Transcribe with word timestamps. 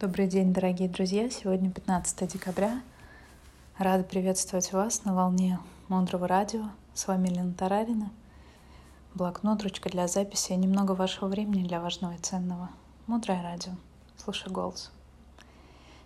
Добрый 0.00 0.28
день, 0.28 0.54
дорогие 0.54 0.88
друзья! 0.88 1.28
Сегодня 1.28 1.70
15 1.70 2.32
декабря. 2.32 2.80
Рада 3.76 4.02
приветствовать 4.02 4.72
вас 4.72 5.04
на 5.04 5.14
волне 5.14 5.58
Мудрого 5.88 6.26
радио. 6.26 6.70
С 6.94 7.06
вами 7.06 7.28
Лена 7.28 7.52
Тарарина. 7.52 8.10
Блокнот, 9.12 9.62
ручка 9.62 9.90
для 9.90 10.08
записи 10.08 10.52
и 10.52 10.56
немного 10.56 10.92
вашего 10.92 11.28
времени 11.28 11.68
для 11.68 11.82
важного 11.82 12.14
и 12.14 12.16
ценного. 12.16 12.70
Мудрое 13.06 13.42
радио. 13.42 13.72
Слушай 14.16 14.50
голос. 14.50 14.90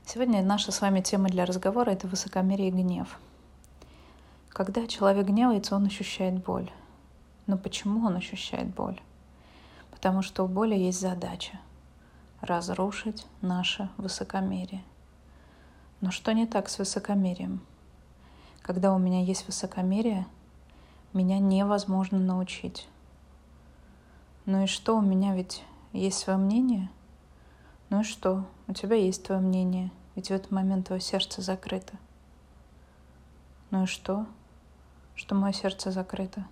Сегодня 0.05 0.43
наша 0.43 0.73
с 0.73 0.81
вами 0.81 1.01
тема 1.01 1.29
для 1.29 1.47
разговора— 1.47 1.91
это 1.93 2.09
высокомерие 2.09 2.71
и 2.71 2.73
гнев. 2.73 3.21
Когда 4.49 4.89
человек 4.89 5.25
гневается, 5.25 5.77
он 5.77 5.87
ощущает 5.87 6.43
боль. 6.43 6.69
Но 7.47 7.57
почему 7.57 8.05
он 8.09 8.17
ощущает 8.17 8.75
боль? 8.75 9.01
Потому 9.93 10.23
что 10.23 10.43
у 10.43 10.49
боли 10.49 10.75
есть 10.75 11.01
задача— 11.01 11.61
разрушить 12.45 13.27
наше 13.41 13.89
высокомерие. 13.97 14.85
Но 16.01 16.11
что 16.11 16.33
не 16.33 16.47
так 16.47 16.69
с 16.69 16.79
высокомерием? 16.79 17.61
Когда 18.63 18.93
у 18.93 18.99
меня 18.99 19.23
есть 19.23 19.47
высокомерие, 19.47 20.27
меня 21.13 21.39
невозможно 21.39 22.19
научить. 22.19 22.89
Ну 24.47 24.65
и 24.65 24.67
что, 24.67 24.97
у 24.97 25.01
меня 25.01 25.35
ведь 25.35 25.65
есть 25.93 26.19
свое 26.19 26.39
мнение? 26.39 26.91
Ну 27.89 28.01
и 28.01 28.05
что, 28.05 28.45
у 28.67 28.75
тебя 28.75 28.97
есть 28.97 29.25
твое 29.25 29.41
мнение, 29.41 29.91
ведь 30.15 30.29
в 30.29 30.33
этот 30.33 30.51
момент 30.51 30.89
твое 30.89 31.01
сердце 31.01 31.41
закрыто. 31.41 31.95
Ну 33.71 33.85
и 33.85 33.87
что, 33.87 34.27
что 35.15 35.35
мое 35.35 35.53
сердце 35.53 35.91
закрыто? 35.91 36.45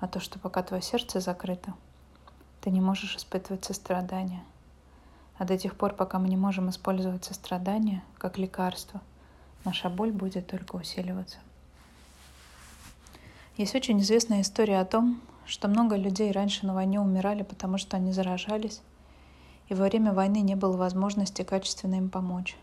А 0.00 0.06
то, 0.06 0.20
что 0.20 0.38
пока 0.38 0.62
твое 0.62 0.82
сердце 0.82 1.20
закрыто, 1.20 1.74
ты 2.60 2.70
не 2.70 2.80
можешь 2.80 3.16
испытывать 3.16 3.64
сострадание– 3.64 4.42
а 5.38 5.44
до 5.44 5.56
тех 5.56 5.76
пор, 5.76 5.94
пока 5.94 6.18
мы 6.18 6.28
не 6.28 6.36
можем 6.36 6.68
использовать 6.68 7.24
сострадание 7.24 8.02
как 8.18 8.38
лекарство, 8.38 9.00
наша 9.64 9.88
боль 9.88 10.10
будет 10.10 10.48
только 10.48 10.76
усиливаться. 10.76 11.38
Есть 13.56 13.74
очень 13.74 14.00
известная 14.00 14.42
история 14.42 14.80
о 14.80 14.84
том, 14.84 15.20
что 15.46 15.68
много 15.68 15.96
людей 15.96 16.30
раньше 16.32 16.66
на 16.66 16.74
войне 16.74 17.00
умирали, 17.00 17.42
потому 17.42 17.78
что 17.78 17.96
они 17.96 18.12
заражались, 18.12 18.80
и 19.68 19.74
во 19.74 19.84
время 19.84 20.12
войны 20.12 20.40
не 20.40 20.56
было 20.56 20.76
возможности 20.76 21.42
качественно 21.42 21.94
им 21.94 22.10
помочь. 22.10 22.56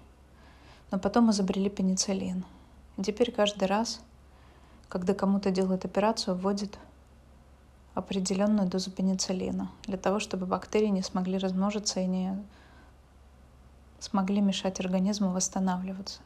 Но 0.91 0.99
потом 0.99 1.31
изобрели 1.31 1.69
пенициллин. 1.69 2.45
И 2.97 3.03
теперь 3.03 3.31
каждый 3.31 3.67
раз, 3.67 4.01
когда 4.87 5.13
кому-то 5.13 5.49
делают 5.51 5.85
операцию, 5.85 6.35
вводят 6.35 6.77
определенную 7.93 8.67
дозу 8.67 8.91
пенициллина 8.91 9.69
для 9.83 9.97
того, 9.97 10.19
чтобы 10.19 10.45
бактерии 10.45 10.87
не 10.87 11.01
смогли 11.01 11.37
размножиться 11.37 12.01
и 12.01 12.05
не 12.05 12.37
смогли 14.05 14.39
мешать 14.39 14.79
организму 14.79 15.31
восстанавливаться. 15.31 16.21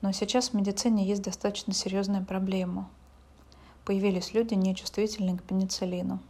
Но 0.00 0.12
сейчас 0.12 0.50
в 0.50 0.54
медицине 0.54 1.04
есть 1.04 1.22
достаточно 1.22 1.72
серьезная 1.74 2.22
проблема. 2.22 2.88
Появились 3.84 4.32
люди, 4.32 4.54
нечувствительные 4.54 5.36
к 5.36 5.42
пенициллину. 5.42 6.20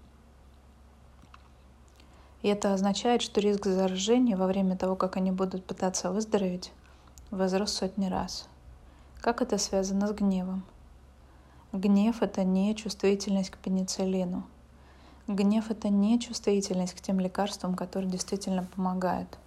И 2.41 2.48
это 2.48 2.72
означает, 2.72 3.20
что 3.20 3.41
риск 3.41 3.66
заражения 3.66 4.36
во 4.36 4.47
время 4.47 4.77
того, 4.77 4.97
как 4.97 5.16
они 5.16 5.30
будут 5.30 5.66
пытаться 5.66 6.11
выздороветь, 6.11 6.72
возрос 7.30 7.74
сотни 7.74 8.06
раз. 8.06 8.48
Как 9.20 9.42
это 9.42 9.58
связано 9.58 10.08
с 10.08 10.12
гневом? 10.12 10.64
Гнев— 11.72 12.17
это 12.22 12.42
не 12.42 12.74
чувствительность 12.74 13.50
к 13.50 13.58
пенициллину. 13.58 14.44
Гнев— 15.28 15.67
это 15.70 15.91
не 15.91 16.19
чувствительность 16.19 16.94
к 16.94 17.00
тем 17.02 17.20
лекарствам, 17.20 17.74
которые 17.74 18.11
действительно 18.11 18.67
помогают. 18.74 19.39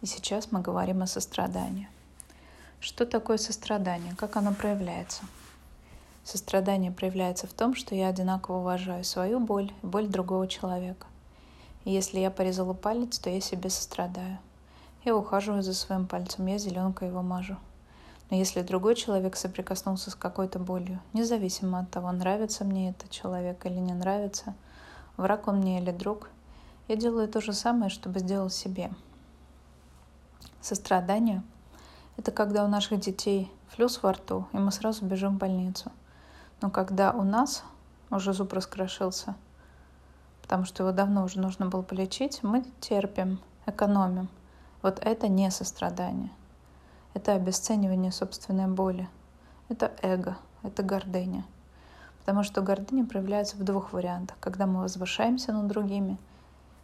И 0.00 0.06
сейчас 0.06 0.52
мы 0.52 0.60
говорим 0.60 1.02
о 1.02 1.08
сострадании. 1.08 1.88
Что 2.78 3.04
такое 3.04 3.36
сострадание? 3.36 4.14
Как 4.14 4.36
оно 4.36 4.54
проявляется? 4.54 5.22
Сострадание 6.22 6.92
проявляется 6.92 7.48
в 7.48 7.52
том, 7.52 7.74
что 7.74 7.96
я 7.96 8.06
одинаково 8.06 8.58
уважаю 8.58 9.02
свою 9.02 9.40
боль 9.40 9.72
и 9.82 9.86
боль 9.86 10.06
другого 10.06 10.46
человека. 10.46 11.08
И 11.84 11.90
если 11.90 12.20
я 12.20 12.30
порезала 12.30 12.74
палец, 12.74 13.18
то 13.18 13.28
я 13.28 13.40
себе 13.40 13.70
сострадаю. 13.70 14.38
Я 15.04 15.16
ухаживаю 15.16 15.64
за 15.64 15.74
своим 15.74 16.06
пальцем, 16.06 16.46
я 16.46 16.58
зеленкой 16.58 17.08
его 17.08 17.22
мажу. 17.22 17.56
Но 18.30 18.36
если 18.36 18.62
другой 18.62 18.94
человек 18.94 19.34
соприкоснулся 19.34 20.12
с 20.12 20.14
какой-то 20.14 20.60
болью, 20.60 21.00
независимо 21.12 21.80
от 21.80 21.90
того, 21.90 22.12
нравится 22.12 22.64
мне 22.64 22.90
этот 22.90 23.10
человек 23.10 23.66
или 23.66 23.78
не 23.78 23.94
нравится, 23.94 24.54
враг 25.16 25.48
он 25.48 25.56
мне 25.56 25.80
или 25.80 25.90
друг, 25.90 26.28
я 26.86 26.94
делаю 26.94 27.26
то 27.26 27.40
же 27.40 27.52
самое, 27.52 27.90
чтобы 27.90 28.20
сделал 28.20 28.48
себе– 28.48 28.92
Сострадание— 30.60 31.42
это 32.16 32.32
когда 32.32 32.64
у 32.64 32.68
наших 32.68 33.00
детей 33.00 33.50
флюс 33.68 34.02
во 34.02 34.12
рту, 34.12 34.46
и 34.52 34.58
мы 34.58 34.72
сразу 34.72 35.04
бежим 35.04 35.36
в 35.36 35.38
больницу. 35.38 35.92
Но 36.60 36.68
когда 36.68 37.12
у 37.12 37.22
нас 37.22 37.62
уже 38.10 38.32
зуб 38.32 38.52
раскрошился, 38.52 39.36
потому 40.42 40.64
что 40.64 40.82
его 40.82 40.92
давно 40.92 41.24
уже 41.24 41.40
нужно 41.40 41.66
было 41.66 41.82
полечить, 41.82 42.42
мы 42.42 42.64
терпим, 42.80 43.40
экономим. 43.66 44.28
Вот 44.82 44.98
это 45.00 45.28
не 45.28 45.50
сострадание. 45.50 46.30
Это 47.14 47.34
обесценивание 47.34 48.12
собственной 48.12 48.66
боли. 48.66 49.08
Это 49.68 49.92
эго, 50.02 50.36
это 50.62 50.82
гордыня. 50.82 51.44
Потому 52.20 52.42
что 52.42 52.62
гордыня 52.62 53.06
проявляется 53.06 53.56
в 53.56 53.64
двух 53.64 53.92
вариантах. 53.92 54.36
Когда 54.40 54.66
мы 54.66 54.80
возвышаемся 54.80 55.52
над 55.52 55.68
другими 55.68 56.18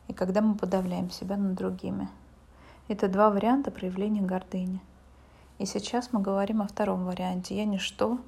и 0.08 0.12
когда 0.12 0.40
мы 0.40 0.54
подавляем 0.54 1.10
себя 1.10 1.36
над 1.36 1.54
другими– 1.54 2.08
это 2.86 3.08
два 3.08 3.30
варианта 3.30 3.70
проявления 3.70 4.20
гордыни. 4.20 4.80
И 5.58 5.64
сейчас 5.64 6.12
мы 6.12 6.20
говорим 6.20 6.60
о 6.60 6.66
втором 6.66 7.06
варианте. 7.06 7.56
Я 7.56 7.64
ничто, 7.64 8.18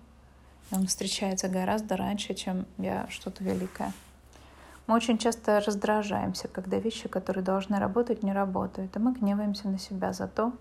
он 0.70 0.86
встречается 0.86 1.48
гораздо 1.48 1.96
раньше, 1.96 2.34
чем 2.34 2.64
я 2.78 3.06
что-то 3.10 3.44
великое. 3.44 3.92
Мы 4.86 4.94
очень 4.94 5.18
часто 5.18 5.60
раздражаемся, 5.60 6.48
когда 6.48 6.78
вещи, 6.78 7.08
которые 7.08 7.44
должны 7.44 7.78
работать, 7.78 8.22
не 8.22 8.32
работают. 8.32 8.96
И 8.96 8.98
мы 8.98 9.12
гневаемся 9.12 9.68
на 9.68 9.78
себя 9.78 10.12
за 10.12 10.28
то, 10.28 10.52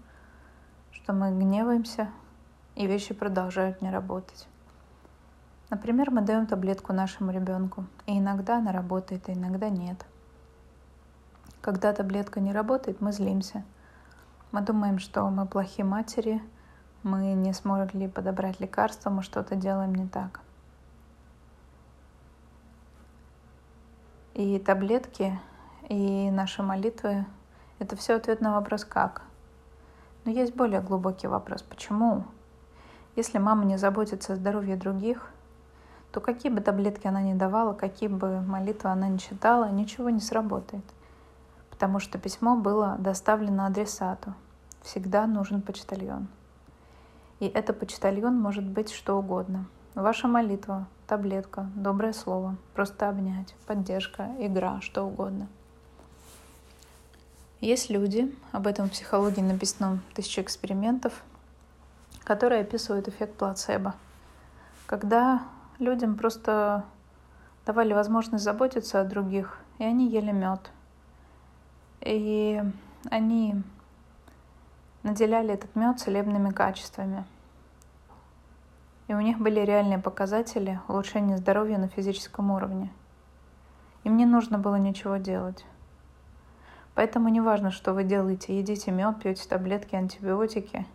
что 0.92 1.14
мы 1.14 1.32
гневаемся, 1.32 2.10
и 2.76 2.88
вещи 2.88 3.14
продолжают 3.14 3.82
не 3.82 3.92
работать. 3.92 4.48
Например, 5.70 6.12
мы 6.12 6.22
даем 6.22 6.48
таблетку 6.48 6.92
нашему 6.92 7.32
ребенку, 7.32 7.86
и 8.08 8.18
иногда 8.18 8.58
она 8.58 8.72
работает, 8.72 9.30
а 9.30 9.34
иногда 9.34 9.70
нет. 9.70 10.04
Когда 11.62 11.94
таблетка 11.94 12.40
не 12.40 12.52
работает, 12.52 13.00
мы 13.00 13.14
злимся– 13.14 13.64
мы 14.56 14.62
думаем, 14.62 15.00
что 15.00 15.30
мы 15.30 15.46
плохие 15.46 15.84
матери, 15.84 16.42
мы 17.04 17.34
не 17.34 17.52
смогли 17.52 18.08
подобрать 18.08 18.62
лекарства, 18.62 19.10
мы 19.10 19.22
что-то 19.22 19.58
делаем 19.58 19.94
не 19.94 20.08
так. 20.08 20.40
И 24.34 24.58
таблетки, 24.60 25.38
и 25.90 26.32
наши 26.32 26.64
молитвы— 26.64 27.26
это 27.80 27.98
все 27.98 28.16
ответ 28.16 28.40
на 28.40 28.54
вопрос 28.54 28.86
«как?». 28.86 29.24
Но 30.24 30.32
есть 30.32 30.56
более 30.56 30.80
глубокий 30.80 31.28
вопрос 31.28 31.62
«почему?». 31.62 32.24
Если 33.18 33.40
мама 33.40 33.66
не 33.66 33.76
заботится 33.76 34.32
о 34.32 34.36
здоровье 34.38 34.78
других, 34.78 35.32
то 36.14 36.22
какие 36.22 36.50
бы 36.50 36.62
таблетки 36.62 37.08
она 37.08 37.22
ни 37.22 37.34
давала, 37.34 37.74
какие 37.74 38.08
бы 38.08 38.40
молитвы 38.40 38.90
она 38.90 39.10
ни 39.10 39.18
читала, 39.18 39.70
ничего 39.70 40.10
не 40.10 40.22
сработает. 40.22 40.86
Потому 41.72 42.00
что 42.00 42.18
письмо 42.18 42.56
было 42.56 42.96
доставлено 43.00 43.66
адресату— 43.66 44.34
всегда 44.86 45.26
нужен 45.26 45.62
почтальон. 45.62 46.28
И 47.40 47.48
это 47.48 47.74
почтальон 47.74 48.40
может 48.40 48.64
быть 48.64 48.92
что 48.92 49.18
угодно. 49.18 49.66
Ваша 49.96 50.28
молитва, 50.28 50.88
таблетка, 51.08 51.70
доброе 51.76 52.14
слово, 52.14 52.56
просто 52.74 53.10
обнять, 53.10 53.56
поддержка, 53.66 54.30
игра, 54.40 54.80
что 54.82 55.04
угодно. 55.04 55.48
Есть 57.62 57.90
люди, 57.90 58.34
об 58.52 58.68
этом 58.68 58.88
в 58.88 58.92
психологии 58.92 59.42
написано 59.42 60.00
тысяча 60.14 60.42
экспериментов, 60.42 61.24
которые 62.24 62.62
описывают 62.62 63.08
эффект 63.08 63.36
плацебо. 63.38 63.96
Когда 64.86 65.44
людям 65.80 66.16
просто 66.16 66.86
давали 67.66 67.94
возможность 67.94 68.44
заботиться 68.44 69.02
о 69.02 69.06
других, 69.06 69.58
и 69.80 69.84
они 69.84 70.10
ели 70.10 70.32
мед. 70.32 70.70
И 72.02 72.62
они 73.10 73.64
наделяли 75.06 75.54
этот 75.54 75.76
мед 75.76 76.00
целебными 76.00 76.50
качествами. 76.50 77.24
И 79.08 79.14
у 79.14 79.22
них 79.22 79.38
были 79.38 79.60
реальные 79.60 80.00
показатели 80.00 80.82
улучшения 80.88 81.38
здоровья 81.38 81.78
на 81.78 81.88
физическом 81.88 82.50
уровне. 82.50 82.92
Им 84.04 84.18
не 84.18 84.26
нужно 84.26 84.58
было 84.58 84.78
ничего 84.78 85.18
делать. 85.18 85.64
Поэтому 86.96 87.30
не 87.30 87.40
важно, 87.40 87.70
что 87.70 87.94
вы 87.94 88.04
делаете. 88.04 88.58
Едите 88.58 88.92
мед, 88.92 89.22
пьете 89.22 89.48
таблетки, 89.48 89.96
антибиотики 89.96 90.88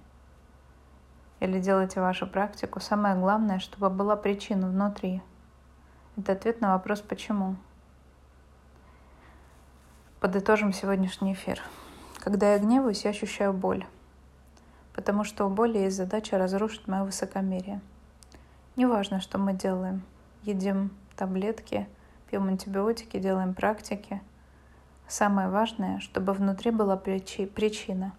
или 1.38 1.60
делаете 1.60 2.00
вашу 2.00 2.26
практику. 2.26 2.80
Самое 2.80 3.14
главное, 3.14 3.60
чтобы 3.60 3.90
была 3.90 4.16
причина 4.16 4.68
внутри. 4.68 5.22
Это 6.16 6.32
ответ 6.32 6.60
на 6.60 6.72
вопрос 6.74 7.00
«почему?». 7.00 7.54
Подытожим 10.18 10.72
сегодняшний 10.72 11.32
эфир. 11.32 11.62
Когда 12.18 12.52
я 12.52 12.58
гневаюсь, 12.58 13.04
я 13.04 13.10
ощущаю 13.10 13.52
боль, 13.52 13.86
потому 14.94 15.25
что 15.25 15.46
у 15.46 15.50
боли 15.50 15.78
есть 15.78 15.96
задача 15.96 16.38
разрушить 16.38 16.87
мое 16.87 17.04
высокомерие. 17.04 17.81
Неважно, 18.76 19.20
что 19.20 19.38
мы 19.38 19.52
делаем. 19.52 20.02
Едим 20.42 20.90
таблетки, 21.16 21.87
пьем 22.31 22.48
антибиотики, 22.48 23.19
делаем 23.19 23.54
практики. 23.54 24.22
Самое 25.08 25.48
важное, 25.48 25.98
чтобы 26.00 26.32
внутри 26.32 26.70
была 26.70 26.96
причи- 26.96 27.46
причина 27.46 28.12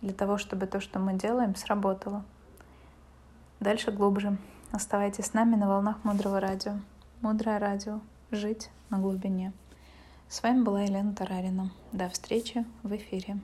для 0.00 0.12
того, 0.12 0.38
чтобы 0.38 0.66
то, 0.66 0.80
что 0.80 0.98
мы 0.98 1.14
делаем, 1.14 1.54
сработало. 1.54 2.24
Дальше 3.60 3.90
глубже. 3.90 4.36
Оставайтесь 4.72 5.26
с 5.26 5.32
нами 5.32 5.56
на 5.56 5.68
волнах 5.68 6.04
Мудрого 6.04 6.40
Радио. 6.40 6.74
Мудрое 7.20 7.58
Радио. 7.58 8.00
Жить 8.30 8.70
на 8.90 8.98
глубине. 8.98 9.52
С 10.28 10.42
вами 10.42 10.62
была 10.62 10.82
Елена 10.82 11.14
Тарарина. 11.14 11.70
До 11.92 12.08
встречи 12.08 12.64
в 12.82 12.94
эфире. 12.94 13.38